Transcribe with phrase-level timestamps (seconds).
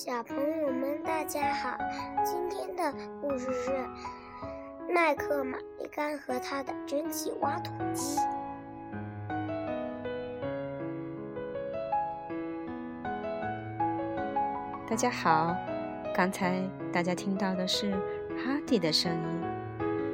[0.00, 1.76] 小朋友们，大家好！
[2.24, 3.72] 今天的故事是
[4.88, 8.16] 麦克马利甘和他的蒸汽挖土机。
[14.88, 15.56] 大家好，
[16.14, 17.90] 刚才大家听到的是
[18.36, 19.42] 哈迪的声音。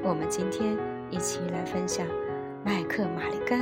[0.02, 0.78] 我们今天
[1.10, 2.06] 一起来分享
[2.64, 3.60] 麦克马利甘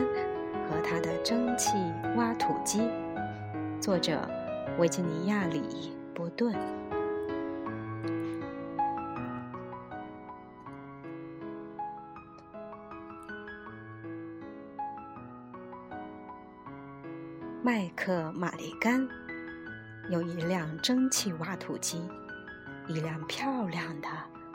[0.70, 1.70] 和他的蒸汽
[2.16, 2.88] 挖土机。
[3.80, 4.20] 作者
[4.78, 5.92] 维吉尼亚里。
[6.22, 6.54] 波顿，
[17.60, 19.04] 麦克马利甘
[20.10, 22.08] 有一辆蒸汽挖土机，
[22.86, 24.06] 一辆漂亮的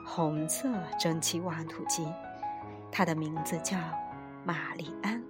[0.06, 2.08] 红色蒸汽挖土机，
[2.90, 3.78] 它的名字叫
[4.46, 5.22] 玛丽安。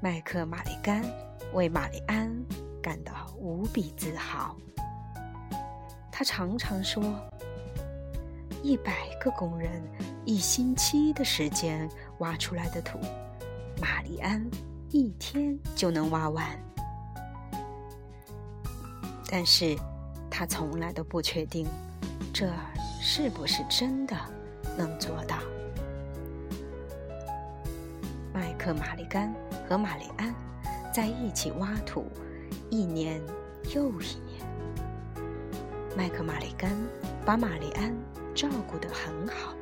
[0.00, 1.02] 麦克马利甘
[1.52, 2.32] 为玛丽安。
[2.84, 4.54] 感到无比自豪。
[6.12, 7.02] 他常常说
[8.62, 9.82] ：“一百个工人
[10.26, 12.98] 一星期的时间挖出来的土，
[13.80, 14.46] 玛丽安
[14.90, 16.46] 一天就能挖完。”
[19.32, 19.74] 但是，
[20.30, 21.66] 他从来都不确定
[22.34, 22.52] 这
[23.00, 24.14] 是不是真的
[24.76, 25.38] 能做到。
[28.34, 29.34] 麦克马利甘
[29.66, 30.34] 和玛丽安
[30.92, 32.04] 在一起挖土。
[32.70, 33.22] 一年
[33.74, 34.44] 又一年，
[35.96, 36.70] 麦克马里甘
[37.24, 37.94] 把玛丽安
[38.34, 39.54] 照顾得很好，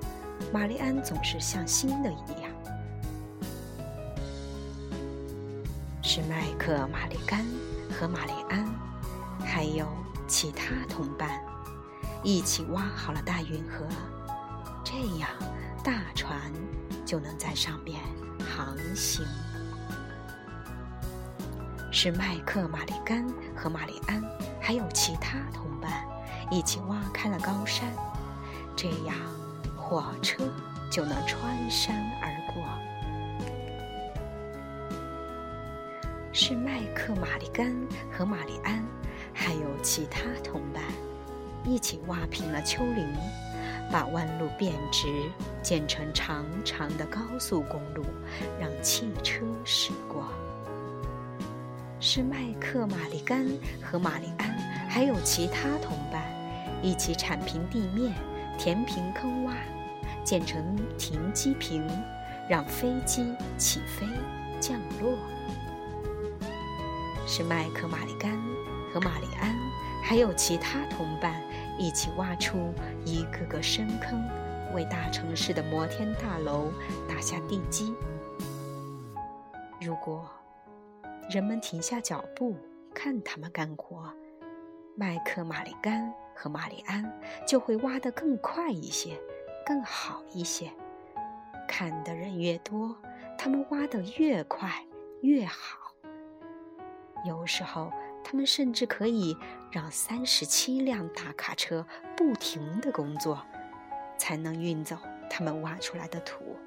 [0.53, 2.51] 玛丽安总是像新的一样。
[6.03, 7.45] 是麦克马里甘
[7.91, 8.67] 和玛丽安，
[9.41, 9.87] 还有
[10.27, 11.41] 其他同伴，
[12.23, 13.87] 一起挖好了大运河，
[14.85, 15.31] 这样
[15.83, 16.53] 大船
[17.05, 18.01] 就能在上面
[18.39, 19.25] 航行。
[21.95, 23.23] 是麦克马里甘
[23.55, 24.25] 和玛丽安，
[24.59, 25.93] 还有其他同伴
[26.51, 27.87] 一起挖开了高山，
[28.75, 29.15] 这样
[29.77, 30.43] 火车
[30.91, 32.65] 就能穿山而过。
[36.33, 37.77] 是麦克马里甘
[38.11, 38.83] 和玛丽安，
[39.35, 40.83] 还有其他同伴
[41.63, 43.07] 一起挖平了丘陵，
[43.93, 45.09] 把弯路变直，
[45.63, 48.03] 建成长长的高速公路，
[48.59, 50.27] 让汽车驶过。
[52.05, 53.47] 是麦克马利甘
[53.81, 54.59] 和玛丽安，
[54.89, 56.21] 还有其他同伴，
[56.83, 58.13] 一起铲平地面，
[58.59, 59.53] 填平坑洼，
[60.25, 61.89] 建成停机坪，
[62.49, 64.05] 让飞机起飞
[64.61, 65.17] 降落。
[67.25, 68.33] 是麦克马利甘
[68.93, 69.55] 和玛丽安，
[70.03, 71.41] 还有其他同伴，
[71.79, 72.75] 一起挖出
[73.05, 74.21] 一个个深坑，
[74.75, 76.73] 为大城市的摩天大楼
[77.09, 77.95] 打下地基。
[79.81, 80.29] 如果。
[81.33, 82.55] 人们停下脚步
[82.93, 84.13] 看他们干活，
[84.95, 87.11] 麦克马里甘和玛丽安
[87.47, 89.19] 就会挖得更快一些，
[89.65, 90.71] 更好一些。
[91.67, 92.95] 看的人越多，
[93.39, 94.71] 他们挖得越快
[95.23, 95.95] 越好。
[97.25, 97.91] 有时候，
[98.23, 99.35] 他们甚至可以
[99.71, 103.43] 让三十七辆大卡车不停地工作，
[104.19, 104.99] 才能运走
[105.31, 106.59] 他们挖出来的土。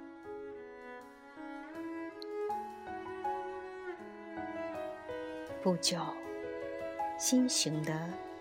[5.66, 5.98] 不久，
[7.18, 7.92] 新型的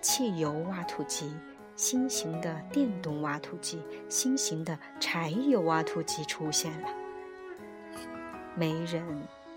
[0.03, 1.35] 汽油挖土机、
[1.75, 6.89] 新型的电动挖土机、新型的柴油挖土机出现了。
[8.55, 9.03] 没人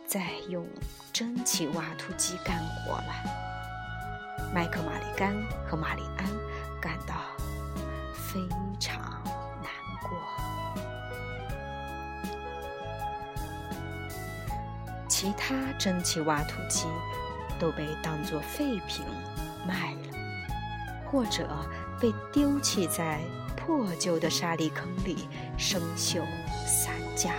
[0.05, 0.65] 再用
[1.11, 3.13] 蒸汽挖土机干活了。
[4.53, 5.35] 麦克马里甘
[5.69, 6.25] 和玛丽安
[6.79, 7.15] 感到
[8.13, 8.39] 非
[8.79, 8.97] 常
[9.61, 9.69] 难
[10.01, 10.17] 过。
[15.09, 16.87] 其他蒸汽挖土机。
[17.59, 19.05] 都被当作废品
[19.67, 20.17] 卖了，
[21.05, 21.47] 或者
[21.99, 23.19] 被丢弃在
[23.55, 25.27] 破旧的沙砾坑里
[25.57, 26.21] 生锈
[26.65, 27.31] 散架。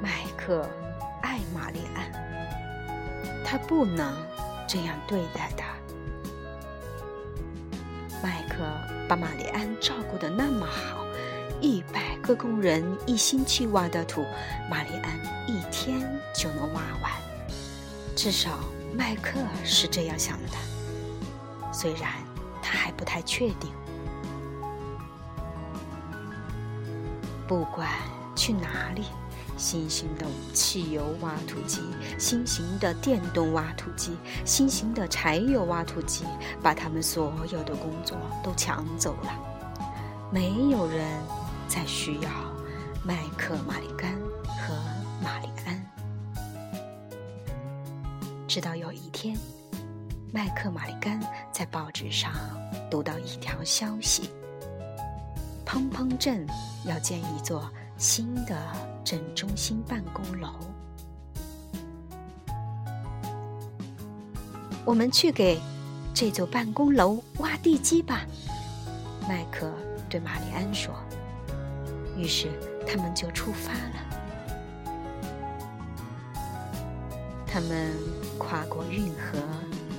[0.00, 0.68] 麦克
[1.22, 2.10] 爱玛丽安，
[3.44, 4.14] 他不能
[4.66, 5.66] 这样对待她。
[8.22, 8.64] 麦克
[9.08, 11.04] 把玛丽安照顾得那么好，
[11.60, 14.24] 一百个工人一星期挖的土，
[14.70, 16.00] 玛丽安一天
[16.34, 17.27] 就能挖完。
[18.18, 18.58] 至少
[18.92, 22.10] 麦克是这样想的，虽然
[22.60, 23.70] 他还不太确定。
[27.46, 27.88] 不管
[28.34, 29.04] 去哪里，
[29.56, 31.80] 新型的汽油挖土机、
[32.18, 36.24] 新型的电动挖土机、新型的柴油挖土机，
[36.60, 39.32] 把他们所有的工作都抢走了。
[40.32, 41.06] 没有人
[41.68, 42.30] 再需要
[43.04, 44.12] 麦克马里甘
[48.58, 49.38] 直到有一天，
[50.32, 51.20] 麦克玛丽甘
[51.52, 52.32] 在报纸上
[52.90, 54.30] 读到一条消息：
[55.64, 56.44] 砰砰镇
[56.84, 58.56] 要建一座新的
[59.04, 60.48] 镇中心办公楼。
[64.84, 65.60] 我们去给
[66.12, 68.26] 这座办公楼挖地基吧，
[69.28, 69.72] 麦克
[70.10, 70.92] 对玛丽安说。
[72.16, 72.48] 于是
[72.84, 74.07] 他们就出发了。
[77.50, 77.96] 他们
[78.36, 79.38] 跨过运河，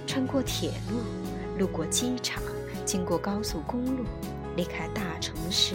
[0.06, 2.42] 穿过铁路，路过机场，
[2.86, 4.06] 经过高速公路，
[4.56, 5.74] 离开大城市。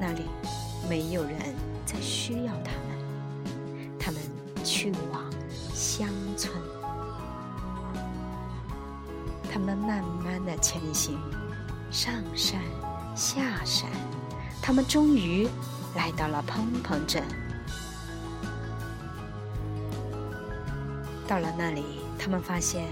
[0.00, 0.22] 那里
[0.88, 1.34] 没有人
[1.84, 3.98] 再需要他们。
[3.98, 4.20] 他们
[4.64, 5.24] 去往
[5.74, 6.54] 乡村。
[9.52, 11.18] 他们慢慢的前行，
[11.90, 12.60] 上山
[13.16, 13.90] 下山，
[14.62, 15.48] 他们终于
[15.96, 17.22] 来到了砰砰镇。
[21.30, 21.84] 到了那里，
[22.18, 22.84] 他们发现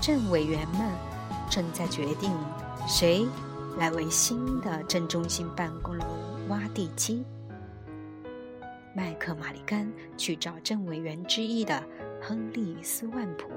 [0.00, 0.80] 镇委员们
[1.50, 2.32] 正在决定
[2.88, 3.26] 谁
[3.76, 6.06] 来为新的镇中心办公楼
[6.48, 7.22] 挖地基。
[8.94, 11.82] 麦克玛丽甘去找镇委员之一的
[12.18, 13.50] 亨利斯万普。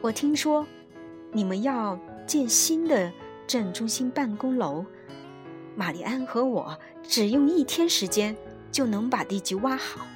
[0.00, 0.66] 我听说，
[1.32, 3.12] 你们要建新的
[3.46, 4.86] 镇中心办公楼。
[5.76, 8.34] 玛丽安和我只用一天时间
[8.72, 10.06] 就能把地基挖好。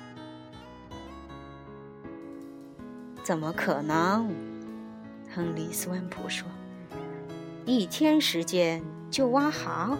[3.22, 4.28] 怎么可能？
[5.34, 6.46] 亨利斯万普说
[7.64, 9.96] ：“一天时间就挖好？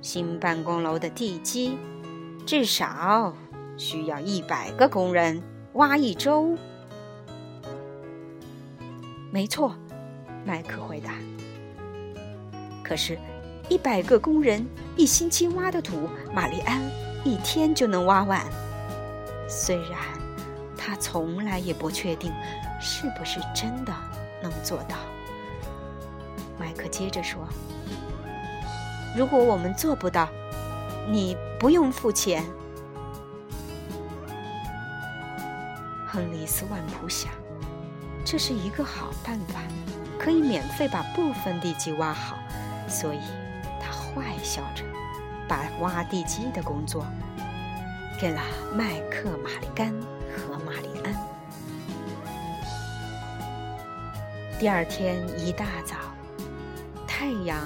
[0.00, 1.76] 新办公楼的地基
[2.44, 3.34] 至少
[3.76, 6.56] 需要一百个工人挖一周。”
[9.32, 9.74] 没错，
[10.44, 11.14] 麦克回答。
[12.84, 13.18] 可是，
[13.68, 14.64] 一百个工人
[14.96, 16.80] 一星期挖的土，玛丽安
[17.24, 18.46] 一天就能挖完。
[19.48, 19.98] 虽然
[20.76, 22.32] 他从来也不确定
[22.80, 23.92] 是不是真的
[24.42, 24.96] 能做到。
[26.58, 27.46] 麦克接着说
[29.16, 30.28] ：“如果我们做不到，
[31.08, 32.44] 你不用付钱。”
[36.06, 37.30] 亨利斯万普想。
[38.24, 39.60] 这是一个好办法，
[40.18, 42.36] 可以免费把部分地基挖好，
[42.88, 43.20] 所以
[43.80, 44.82] 他坏笑着，
[45.46, 47.06] 把挖地基的工作
[48.20, 48.40] 给了
[48.74, 49.94] 麦克玛丽甘
[54.58, 55.96] 第二天一大早，
[57.06, 57.58] 太阳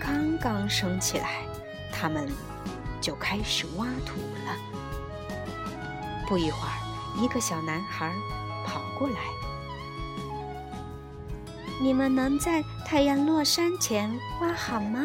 [0.00, 1.42] 刚刚升起来，
[1.92, 2.28] 他们
[3.00, 4.56] 就开始挖土了。
[6.26, 8.12] 不一会儿，一个小男孩
[8.66, 9.14] 跑过来。
[11.80, 14.10] 你们能在太阳落山前
[14.40, 15.04] 挖好吗？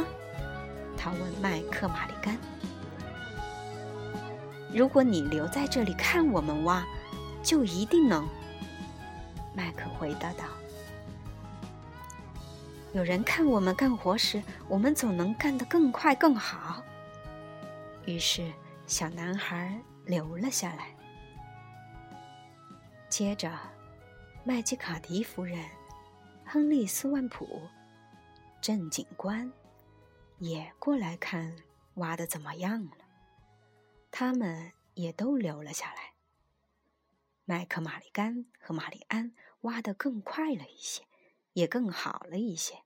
[0.98, 2.36] 他问麦克玛丽甘。
[4.74, 6.84] 如果你留在这里看我们挖，
[7.44, 8.28] 就一定能。
[9.54, 10.46] 麦克回答道
[12.94, 16.84] ：“有人看我们干活时，我们总能干得更快更好。”
[18.06, 18.52] 于是，
[18.88, 20.96] 小男孩留了下来。
[23.08, 23.52] 接着，
[24.44, 25.64] 麦基卡迪夫人。
[26.52, 27.62] 亨利斯万普，
[28.60, 29.54] 镇警官
[30.40, 31.56] 也过来看
[31.94, 32.92] 挖的怎么样了。
[34.10, 36.14] 他们也都留了下来。
[37.46, 41.04] 麦克玛丽甘和玛丽安挖的更快了一些，
[41.54, 42.80] 也更好了一些。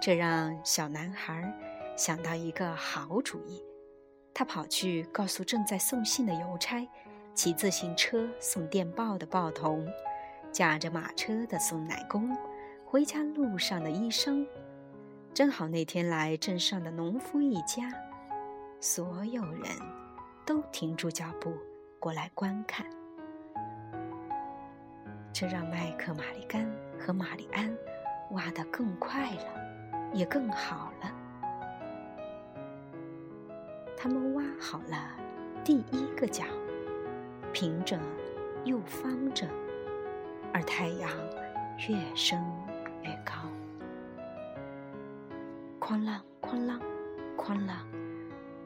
[0.00, 1.52] 这让小男孩
[1.96, 3.62] 想到一个好主意。
[4.34, 6.86] 他跑去告诉正在送信的邮差，
[7.34, 9.86] 骑自行车送电报的报童。
[10.52, 12.34] 驾着马车的送奶工，
[12.86, 14.46] 回家路上的医生，
[15.34, 17.92] 正好那天来镇上的农夫一家，
[18.80, 19.64] 所有人
[20.46, 21.52] 都停住脚步
[21.98, 22.86] 过来观看。
[25.30, 26.66] 这让麦克玛丽甘
[26.98, 27.76] 和玛丽安
[28.30, 29.65] 挖得更快了，
[30.12, 31.12] 也更好了。
[33.96, 35.10] 他们挖好了
[35.64, 36.44] 第一个角，
[37.52, 37.98] 平着
[38.64, 39.46] 又方着。
[40.52, 41.10] 而太阳
[41.88, 42.42] 越升
[43.02, 43.34] 越高，
[45.78, 46.80] 哐啷哐啷
[47.36, 47.74] 哐啷，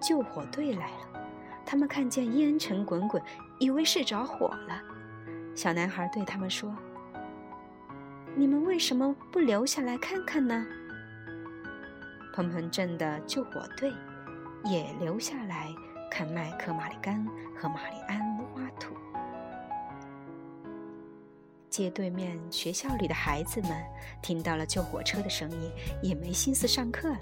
[0.01, 1.21] 救火队来了。
[1.67, 3.21] 他们看见烟尘滚滚，
[3.59, 4.81] 以为是着火了。
[5.55, 6.73] 小男孩对他们说
[8.37, 10.65] ：“你们为什么不留下来看看呢？”
[12.41, 13.93] 蓬蓬镇的救火队
[14.65, 15.69] 也留下来
[16.11, 17.23] 看麦克玛丽甘
[17.55, 18.19] 和玛丽安
[18.55, 18.95] 挖土。
[21.69, 23.71] 街对面学校里的孩子们
[24.23, 25.71] 听到了救火车的声音，
[26.03, 27.21] 也没心思上课了。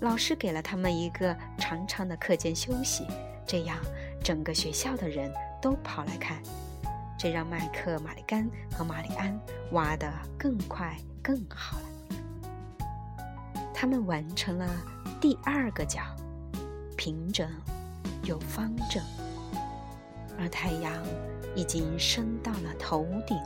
[0.00, 3.06] 老师给了他们一个长长的课间休息，
[3.46, 3.78] 这样
[4.22, 6.42] 整个学校的人都跑来看，
[7.18, 9.40] 这让麦克、玛丽甘和玛丽安
[9.70, 11.86] 挖得更快更好了。
[13.78, 14.66] 他们完成了
[15.20, 16.00] 第二个角，
[16.96, 17.46] 平整
[18.22, 19.04] 又方正，
[20.38, 20.94] 而太阳
[21.54, 23.36] 已经升到了头顶。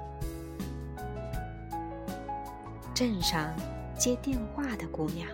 [2.94, 3.52] 镇上
[3.98, 5.28] 接电话的姑娘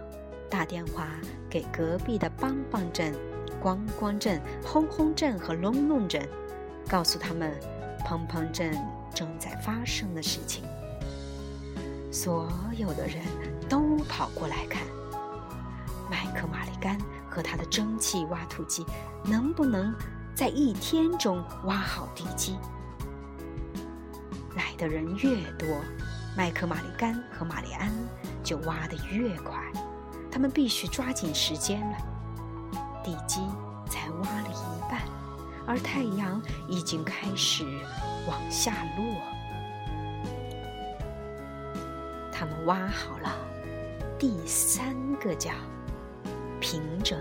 [0.49, 1.09] 打电话
[1.51, 3.15] 给隔壁的邦邦镇。
[3.61, 6.27] 光光镇、轰轰镇和隆隆镇，
[6.89, 7.53] 告诉他们，
[8.01, 8.75] 砰砰镇
[9.13, 10.63] 正在发生的事情。
[12.13, 13.25] 所有的人
[13.69, 14.83] 都跑过来看，
[16.11, 18.85] 麦克马里干和他的蒸汽挖土机
[19.25, 19.95] 能不能
[20.35, 22.57] 在一天中挖好地基。
[24.55, 25.69] 来的人越多，
[26.37, 27.93] 麦克马里干和玛丽安
[28.43, 29.55] 就挖得越快，
[30.31, 31.97] 他们必须抓紧时间了。
[33.05, 33.41] 地基
[33.89, 35.03] 才挖了一半，
[35.67, 37.65] 而太阳已经开始
[38.27, 39.05] 往下落。
[42.33, 43.35] 他们挖好了
[44.19, 45.51] 第三个角，
[46.59, 47.19] 平整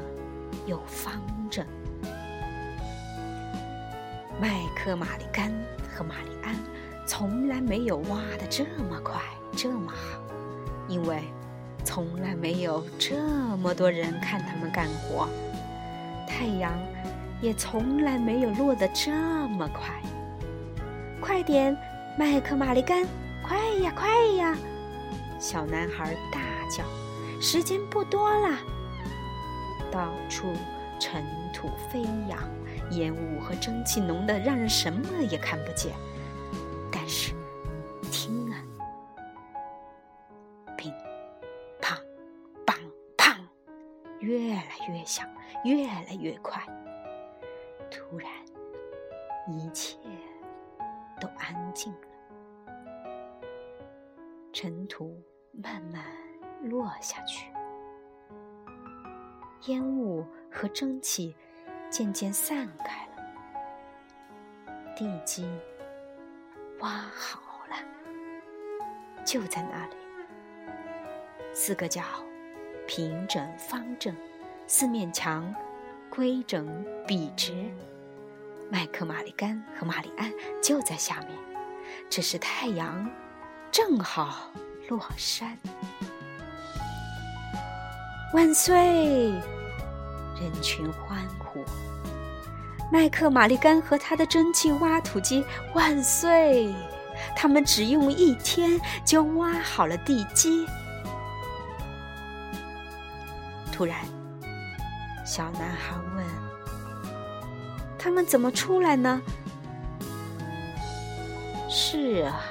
[0.65, 1.21] 又方
[1.51, 1.65] 正。
[4.39, 5.51] 麦克马里甘
[5.93, 6.55] 和玛丽安
[7.05, 9.21] 从来没有挖的这么快，
[9.51, 10.21] 这么好，
[10.87, 11.21] 因为
[11.83, 13.17] 从来没有这
[13.57, 15.27] 么多人看他们干活。
[16.25, 16.71] 太阳
[17.41, 19.11] 也从来没有落得这
[19.49, 20.01] 么快。
[21.19, 21.77] 快点，
[22.17, 23.05] 麦克玛丽甘，
[23.45, 24.57] 快呀，快呀！
[25.37, 26.84] 小男孩大叫
[27.41, 28.57] ：“时间不多了！”
[29.91, 30.51] 到处
[31.00, 32.39] 尘土飞扬，
[32.91, 35.93] 烟雾和蒸汽浓得让人什么也看不见。
[36.91, 37.34] 但是，
[38.12, 38.57] 听啊，
[40.77, 40.93] 乒，
[41.81, 41.98] 乓，
[42.65, 42.75] 梆，
[43.17, 43.38] 砰，
[44.19, 45.27] 越来越响。
[45.63, 46.62] 越来越快，
[47.89, 48.29] 突然，
[49.48, 49.98] 一切
[51.19, 52.00] 都安静了。
[54.53, 55.19] 尘土
[55.51, 56.03] 慢慢
[56.63, 57.51] 落下去，
[59.65, 61.35] 烟雾和蒸汽
[61.89, 65.47] 渐渐散开了，地基
[66.79, 67.75] 挖好了，
[69.24, 69.95] 就在那里，
[71.53, 72.03] 四个角，
[72.88, 74.15] 平整方正。
[74.67, 75.53] 四面墙
[76.09, 77.71] 规整笔直，
[78.67, 81.29] 麦克马里干和玛丽安就在下面。
[82.09, 83.07] 这时太阳
[83.69, 84.51] 正好
[84.89, 85.55] 落山。
[88.36, 88.75] 万岁！
[90.38, 91.63] 人群欢呼。
[92.92, 96.75] 麦克马利甘和他的蒸汽挖土机万岁！
[97.34, 100.68] 他们只用一天就挖好了地基。
[103.72, 104.00] 突然。
[105.25, 106.25] 小男孩问
[107.98, 109.22] ：“他们怎么出来呢？”
[111.72, 112.42] 是啊，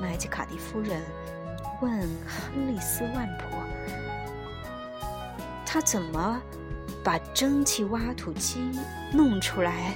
[0.00, 1.02] 麦吉卡蒂夫人
[1.82, 1.90] 问
[2.24, 3.44] 亨利斯万普
[5.72, 6.42] ：“他怎么
[7.04, 8.58] 把蒸汽挖土机
[9.12, 9.94] 弄出来？”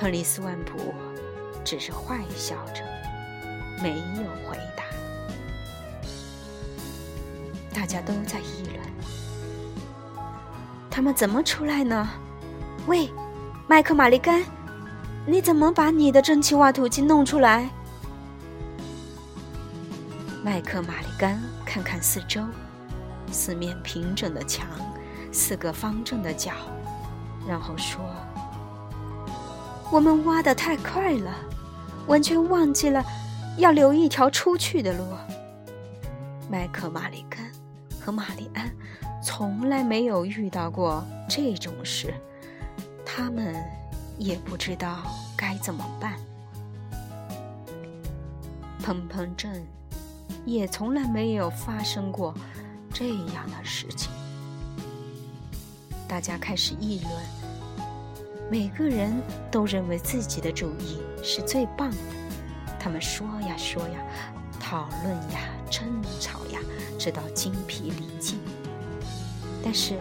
[0.00, 0.94] 亨利斯万普
[1.62, 2.82] 只是坏笑着，
[3.82, 4.84] 没有回答。
[7.74, 8.80] 大家都在议论。
[10.90, 12.08] 他们怎么出来呢？
[12.86, 13.10] 喂，
[13.66, 14.42] 麦克玛丽甘，
[15.26, 17.68] 你怎么把你的蒸汽挖土机弄出来？
[20.42, 22.40] 麦克玛丽甘看看四周，
[23.32, 24.66] 四面平整的墙，
[25.32, 26.52] 四个方正的角，
[27.46, 28.00] 然后说
[29.90, 31.34] ：“我们挖的太快了，
[32.06, 33.04] 完全忘记了
[33.56, 35.04] 要留一条出去的路。”
[36.50, 37.40] 麦克玛丽根
[38.00, 38.70] 和玛丽安。
[39.22, 42.14] 从来没有遇到过这种事，
[43.04, 43.54] 他们
[44.16, 45.02] 也不知道
[45.36, 46.14] 该怎么办。
[48.82, 49.62] 砰砰镇
[50.46, 52.34] 也从来没有发生过
[52.92, 54.10] 这样的事情。
[56.08, 57.14] 大家开始议论，
[58.50, 59.12] 每个人
[59.50, 61.96] 都认为自己的主意是最棒的。
[62.78, 63.98] 他们说呀说呀，
[64.58, 65.84] 讨论呀，争
[66.18, 66.58] 吵呀，
[66.98, 68.38] 直到精疲力尽。
[69.62, 69.98] 但是，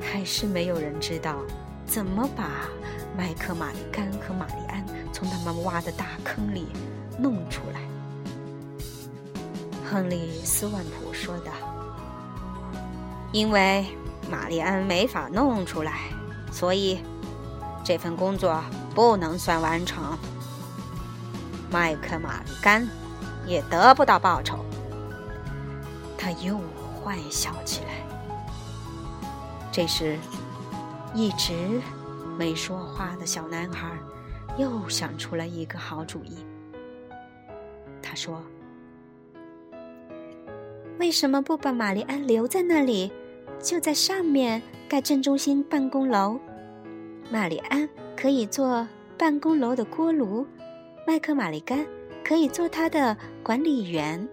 [0.00, 1.40] 还是没有人知道
[1.86, 2.68] 怎么把
[3.16, 6.66] 麦克玛丽干和玛丽安从他们挖的大坑里
[7.18, 7.80] 弄出来。
[9.88, 11.52] 亨利斯万普说道
[13.32, 13.86] ：“因为
[14.30, 16.00] 玛丽安没法弄出来，
[16.50, 17.00] 所以
[17.84, 18.62] 这份工作
[18.94, 20.16] 不能算完成。
[21.70, 22.88] 麦克玛丽甘
[23.44, 24.64] 也得不到报酬。”
[26.16, 26.58] 他又
[27.04, 27.88] 坏笑起来。
[29.70, 30.18] 这时，
[31.14, 31.80] 一直
[32.38, 33.90] 没说话的小男孩
[34.56, 36.38] 又想出了一个好主意。
[38.02, 38.42] 他说
[40.98, 43.12] ：“为什么不把玛丽安留在那里，
[43.62, 46.38] 就在上面盖镇中心办公楼？
[47.30, 48.86] 玛丽安可以做
[49.18, 50.46] 办公楼的锅炉，
[51.06, 51.84] 麦克玛丽甘
[52.24, 54.26] 可以做他的管理员。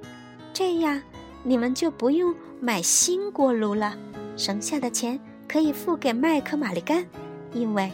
[0.54, 1.02] 这样，
[1.44, 3.98] 你们就不用买新锅炉了，
[4.38, 7.06] 剩下的钱可以付给麦克玛丽甘。”
[7.54, 7.92] 因为，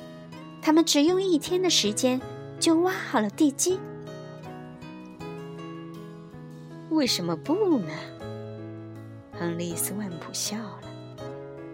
[0.62, 2.22] 他们只用一天的时间
[2.60, 3.80] 就挖好了地基。
[6.92, 7.92] 为什么不呢？
[9.40, 10.80] 亨利斯万普笑了，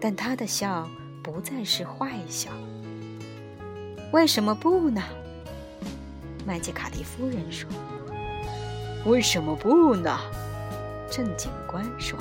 [0.00, 0.88] 但他的笑
[1.20, 2.48] 不再是坏笑。
[4.12, 5.02] 为什么不呢？
[6.46, 7.68] 麦吉卡蒂夫人说。
[9.04, 10.16] 为什么不呢？
[11.10, 12.16] 郑警官说。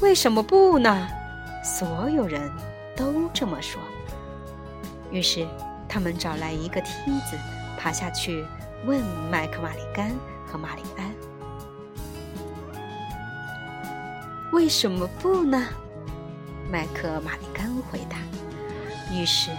[0.00, 1.08] 为什么不呢？
[1.64, 2.48] 所有人
[2.96, 3.82] 都这么说。
[5.10, 5.44] 于是，
[5.88, 6.90] 他们找来一个梯
[7.28, 7.36] 子，
[7.76, 8.44] 爬下去
[8.86, 10.12] 问麦克马里甘
[10.46, 11.12] 和玛丽安
[14.52, 15.66] ：“为什么不呢？”
[16.70, 18.16] 麦克玛丽甘回答。
[19.12, 19.50] 于是，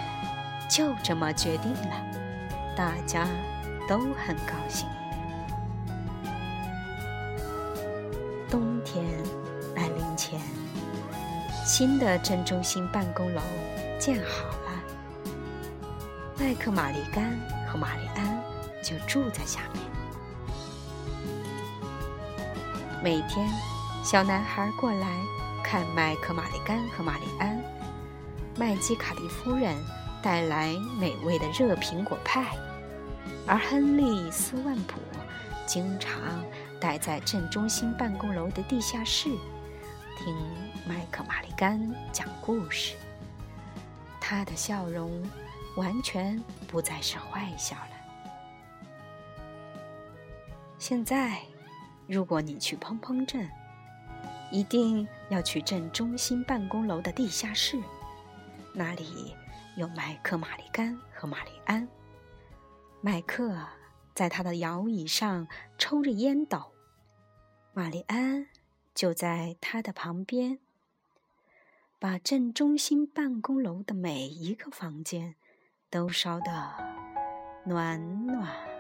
[0.70, 2.06] 就这么决定了。
[2.76, 3.28] 大家
[3.88, 4.88] 都很高兴。
[8.50, 9.06] 冬天
[9.76, 10.40] 来临前，
[11.66, 13.42] 新的镇中心办公楼
[14.00, 14.72] 建好了。
[16.38, 18.42] 麦克玛丽甘和玛丽安
[18.82, 19.84] 就住在下面。
[23.04, 23.48] 每天，
[24.04, 25.08] 小男孩过来
[25.64, 27.62] 看麦克玛丽甘和玛丽安。
[28.58, 29.78] 麦基卡蒂夫人
[30.24, 32.56] 带来美味的热苹果派，
[33.48, 35.00] 而亨利斯万普
[35.68, 36.44] 经常
[36.80, 39.30] 待在镇中心办公楼的地下室，
[40.18, 40.36] 听
[40.86, 41.80] 麦克玛丽甘
[42.12, 42.96] 讲故事。
[44.20, 45.24] 他的笑容。
[45.78, 47.92] 完全不再是坏笑了。
[50.78, 51.40] 现在，
[52.08, 53.50] 如果你去砰砰镇，
[54.52, 57.82] 一定要去镇中心办公楼的地下室，
[58.74, 59.36] 那里
[59.78, 61.88] 有麦克玛丽甘和玛丽安。
[63.02, 63.66] 麦克
[64.14, 66.74] 在他的摇椅上抽着烟斗，
[67.74, 68.48] 玛丽安
[68.94, 70.60] 就在他的旁边，
[71.98, 75.36] 把镇中心办公楼的每一个房间。
[75.92, 76.74] 都烧得
[77.66, 78.71] 暖暖。